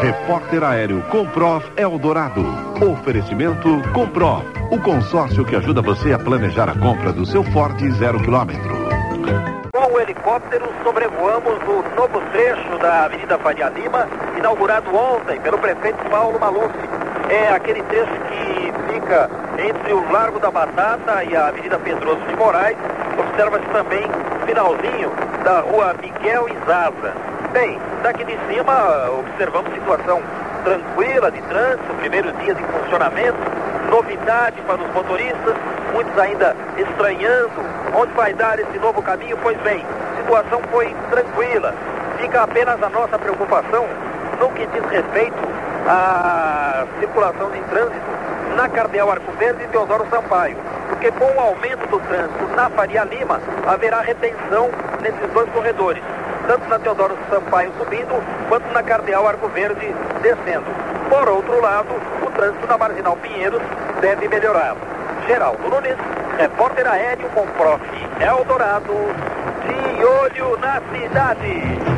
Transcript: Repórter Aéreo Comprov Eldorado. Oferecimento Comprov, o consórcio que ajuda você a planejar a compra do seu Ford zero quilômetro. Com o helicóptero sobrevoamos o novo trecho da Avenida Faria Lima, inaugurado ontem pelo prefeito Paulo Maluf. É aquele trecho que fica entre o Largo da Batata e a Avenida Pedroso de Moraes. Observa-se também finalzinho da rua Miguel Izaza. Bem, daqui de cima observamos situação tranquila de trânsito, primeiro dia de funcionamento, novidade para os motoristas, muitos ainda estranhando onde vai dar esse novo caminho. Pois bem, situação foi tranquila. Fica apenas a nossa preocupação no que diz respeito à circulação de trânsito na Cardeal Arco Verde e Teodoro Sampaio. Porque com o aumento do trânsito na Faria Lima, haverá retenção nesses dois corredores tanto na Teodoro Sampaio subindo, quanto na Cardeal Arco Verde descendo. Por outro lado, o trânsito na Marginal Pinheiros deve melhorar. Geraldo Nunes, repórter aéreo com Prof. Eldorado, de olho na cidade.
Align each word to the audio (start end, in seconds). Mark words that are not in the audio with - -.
Repórter 0.00 0.62
Aéreo 0.62 1.02
Comprov 1.10 1.64
Eldorado. 1.76 2.44
Oferecimento 2.80 3.82
Comprov, 3.92 4.44
o 4.70 4.78
consórcio 4.78 5.44
que 5.44 5.56
ajuda 5.56 5.80
você 5.80 6.12
a 6.12 6.18
planejar 6.18 6.68
a 6.68 6.78
compra 6.78 7.12
do 7.12 7.24
seu 7.24 7.42
Ford 7.44 7.78
zero 7.92 8.18
quilômetro. 8.20 8.74
Com 9.72 9.92
o 9.92 10.00
helicóptero 10.00 10.66
sobrevoamos 10.82 11.58
o 11.66 11.96
novo 11.96 12.20
trecho 12.32 12.78
da 12.78 13.04
Avenida 13.04 13.38
Faria 13.38 13.68
Lima, 13.70 14.06
inaugurado 14.36 14.94
ontem 14.94 15.40
pelo 15.40 15.58
prefeito 15.58 16.04
Paulo 16.10 16.38
Maluf. 16.38 16.74
É 17.28 17.48
aquele 17.48 17.82
trecho 17.84 18.12
que 18.28 18.92
fica 18.92 19.30
entre 19.58 19.92
o 19.92 20.12
Largo 20.12 20.38
da 20.38 20.50
Batata 20.50 21.24
e 21.24 21.34
a 21.34 21.48
Avenida 21.48 21.78
Pedroso 21.78 22.20
de 22.28 22.36
Moraes. 22.36 22.76
Observa-se 23.18 23.66
também 23.66 24.02
finalzinho 24.46 25.10
da 25.42 25.60
rua 25.60 25.94
Miguel 26.00 26.48
Izaza. 26.48 27.33
Bem, 27.54 27.78
daqui 28.02 28.24
de 28.24 28.36
cima 28.48 29.10
observamos 29.16 29.72
situação 29.72 30.20
tranquila 30.64 31.30
de 31.30 31.40
trânsito, 31.42 31.94
primeiro 32.00 32.32
dia 32.32 32.52
de 32.52 32.64
funcionamento, 32.64 33.38
novidade 33.88 34.60
para 34.62 34.82
os 34.82 34.92
motoristas, 34.92 35.54
muitos 35.92 36.18
ainda 36.18 36.56
estranhando 36.76 37.52
onde 37.94 38.12
vai 38.14 38.34
dar 38.34 38.58
esse 38.58 38.76
novo 38.80 39.00
caminho. 39.00 39.38
Pois 39.40 39.56
bem, 39.58 39.86
situação 40.16 40.60
foi 40.72 40.92
tranquila. 41.10 41.72
Fica 42.18 42.42
apenas 42.42 42.82
a 42.82 42.88
nossa 42.88 43.16
preocupação 43.20 43.86
no 44.40 44.48
que 44.50 44.66
diz 44.66 44.84
respeito 44.90 45.38
à 45.86 46.84
circulação 46.98 47.52
de 47.52 47.60
trânsito 47.70 48.10
na 48.56 48.68
Cardeal 48.68 49.12
Arco 49.12 49.30
Verde 49.38 49.62
e 49.62 49.68
Teodoro 49.68 50.04
Sampaio. 50.10 50.56
Porque 50.88 51.08
com 51.12 51.26
o 51.26 51.40
aumento 51.40 51.86
do 51.86 52.00
trânsito 52.00 52.48
na 52.56 52.68
Faria 52.70 53.04
Lima, 53.04 53.40
haverá 53.64 54.00
retenção 54.00 54.70
nesses 55.00 55.30
dois 55.32 55.48
corredores 55.50 56.02
tanto 56.46 56.68
na 56.68 56.78
Teodoro 56.78 57.16
Sampaio 57.30 57.72
subindo, 57.78 58.22
quanto 58.48 58.72
na 58.72 58.82
Cardeal 58.82 59.26
Arco 59.26 59.48
Verde 59.48 59.94
descendo. 60.22 60.66
Por 61.08 61.28
outro 61.28 61.60
lado, 61.60 61.94
o 62.26 62.30
trânsito 62.30 62.66
na 62.66 62.78
Marginal 62.78 63.16
Pinheiros 63.16 63.62
deve 64.00 64.28
melhorar. 64.28 64.76
Geraldo 65.26 65.68
Nunes, 65.68 65.96
repórter 66.38 66.86
aéreo 66.86 67.28
com 67.30 67.46
Prof. 67.46 67.80
Eldorado, 68.20 68.94
de 69.66 70.04
olho 70.04 70.58
na 70.58 70.80
cidade. 70.92 71.94